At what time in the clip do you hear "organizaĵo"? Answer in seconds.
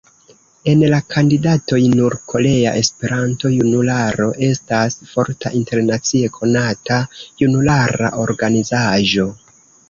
8.25-9.29